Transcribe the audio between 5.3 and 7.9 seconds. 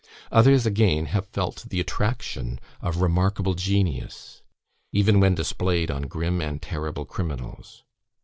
displayed on grim and terrible criminals.